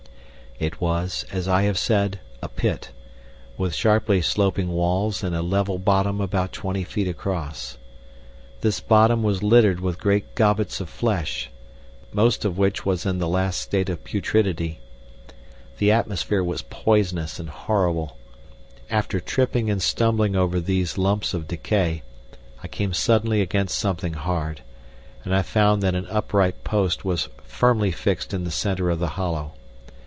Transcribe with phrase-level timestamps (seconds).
[0.59, 2.91] It was, as I have said, a pit,
[3.57, 7.79] with sharply sloping walls and a level bottom about twenty feet across.
[8.59, 11.49] This bottom was littered with great gobbets of flesh,
[12.13, 14.77] most of which was in the last state of putridity.
[15.79, 18.17] The atmosphere was poisonous and horrible.
[18.91, 22.03] After tripping and stumbling over these lumps of decay,
[22.61, 24.61] I came suddenly against something hard,
[25.23, 29.09] and I found that an upright post was firmly fixed in the center of the
[29.17, 29.53] hollow.